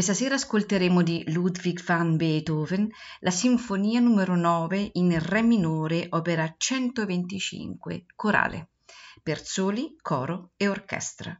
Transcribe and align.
Questa 0.00 0.16
sera 0.16 0.36
ascolteremo 0.36 1.02
di 1.02 1.30
Ludwig 1.30 1.84
van 1.84 2.16
Beethoven 2.16 2.88
la 3.18 3.30
Sinfonia 3.30 4.00
numero 4.00 4.34
9 4.34 4.92
in 4.94 5.14
Re 5.22 5.42
minore, 5.42 6.06
opera 6.08 6.54
125, 6.56 8.06
corale, 8.16 8.70
per 9.22 9.44
soli, 9.44 9.98
coro 10.00 10.52
e 10.56 10.68
orchestra, 10.68 11.38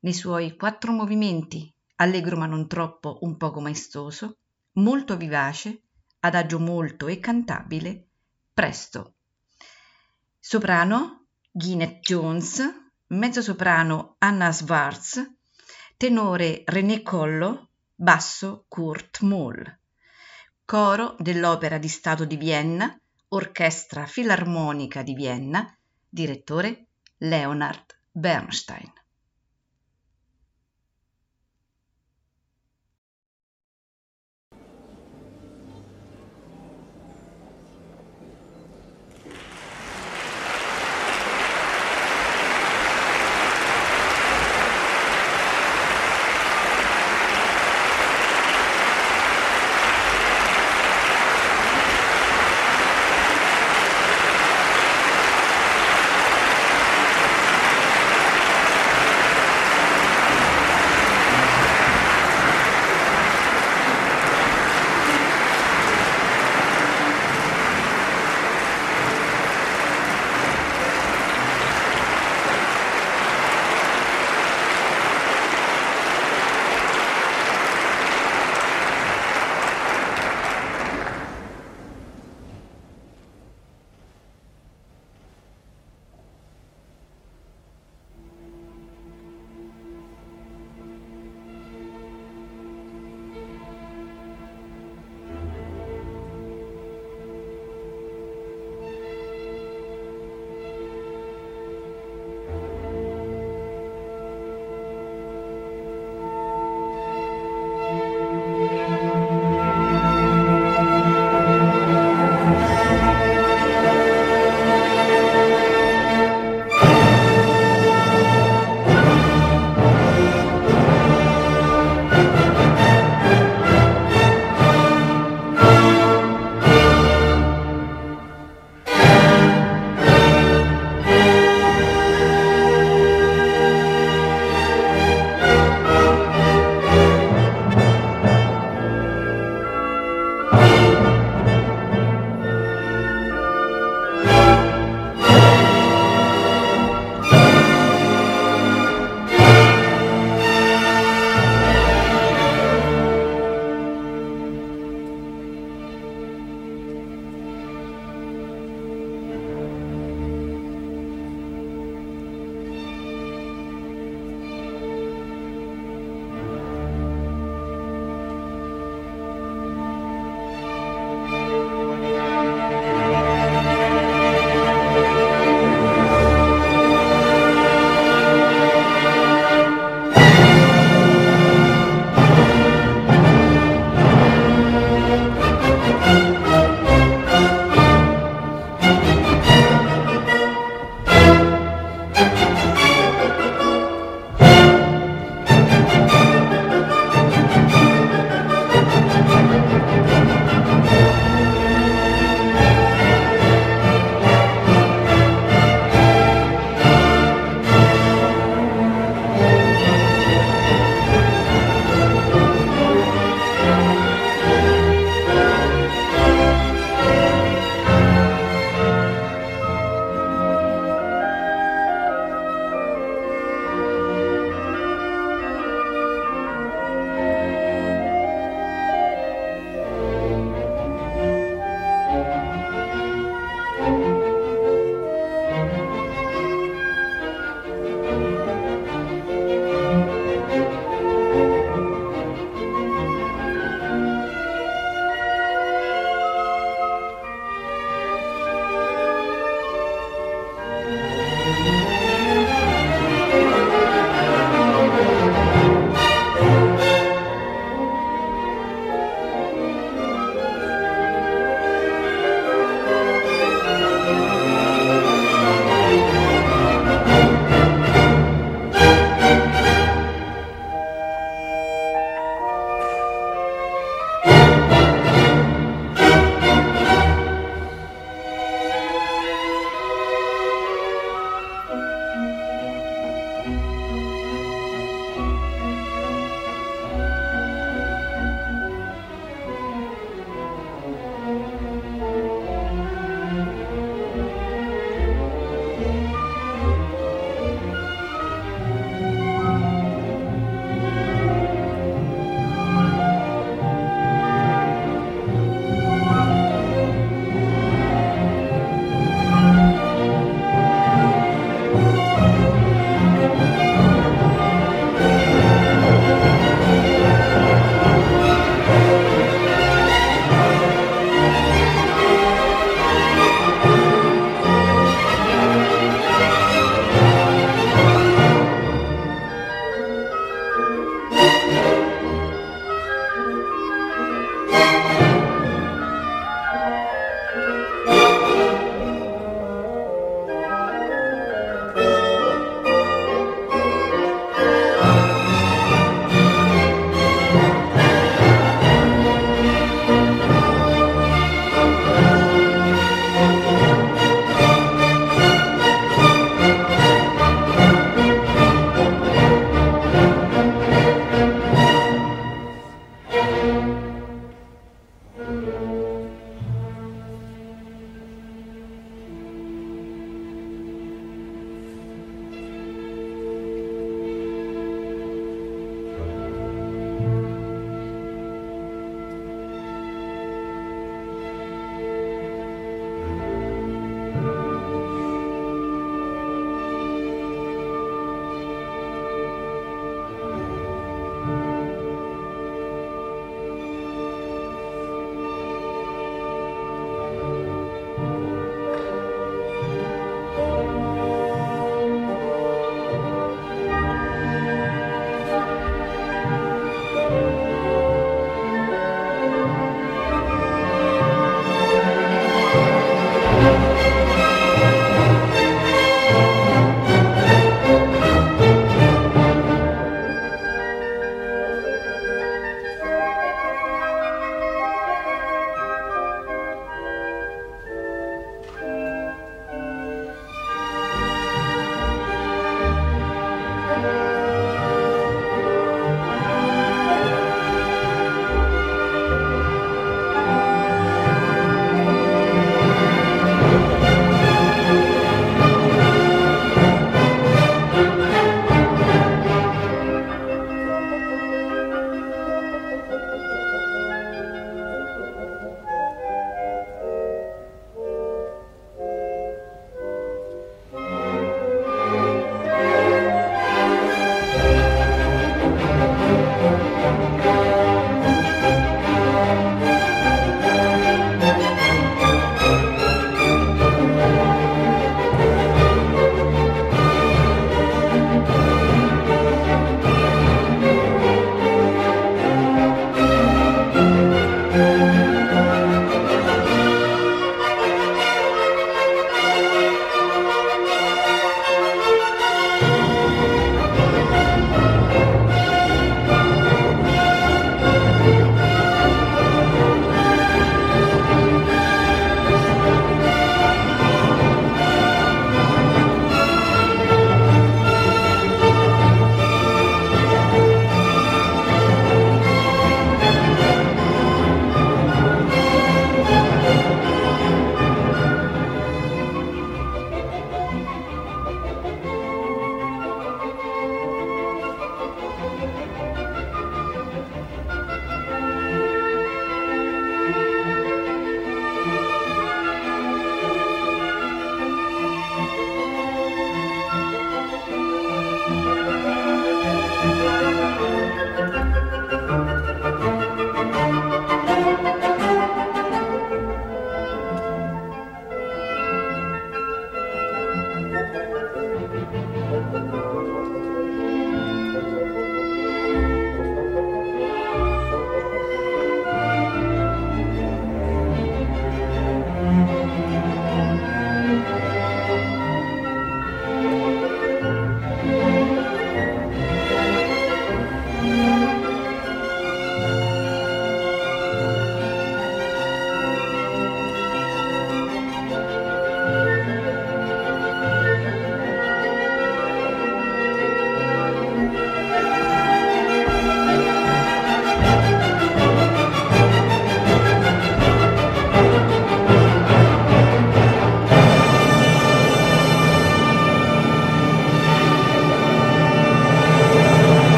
nei 0.00 0.14
suoi 0.14 0.56
quattro 0.56 0.90
movimenti, 0.92 1.70
allegro 1.96 2.38
ma 2.38 2.46
non 2.46 2.66
troppo, 2.66 3.18
un 3.20 3.36
poco 3.36 3.60
maestoso, 3.60 4.38
molto 4.76 5.18
vivace, 5.18 5.82
adagio 6.20 6.58
molto 6.58 7.08
e 7.08 7.18
cantabile, 7.18 8.06
presto. 8.54 9.16
Soprano 10.38 11.26
Ginette 11.50 12.00
Jones, 12.00 12.62
mezzosoprano 13.08 14.14
Anna 14.16 14.50
Schwarz, 14.50 15.22
tenore 15.98 16.62
René 16.64 17.02
Collo, 17.02 17.67
basso 18.00 18.64
Kurt 18.68 19.22
Moll. 19.22 19.78
Coro 20.64 21.16
dell'Opera 21.18 21.78
di 21.78 21.88
Stato 21.88 22.24
di 22.24 22.36
Vienna, 22.36 22.96
Orchestra 23.30 24.06
Filarmonica 24.06 25.02
di 25.02 25.14
Vienna, 25.14 25.76
direttore 26.08 26.86
Leonard 27.16 27.98
Bernstein. 28.12 28.92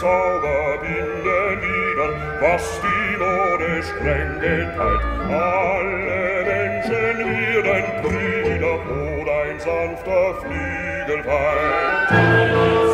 sauber 0.00 0.78
Wille 0.82 1.56
nieder, 1.56 2.10
was 2.40 2.80
die 2.82 3.16
Mode 3.16 3.82
streng 3.82 4.40
geteilt. 4.40 5.02
Alle 5.30 6.44
Menschen 6.44 7.64
werden 7.64 8.02
Brüder, 8.02 8.78
oder 9.22 9.42
ein 9.42 9.58
sanfter 9.58 10.34
Flügel 10.40 11.24
weit. 11.24 12.85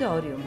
Ameria 0.00 0.39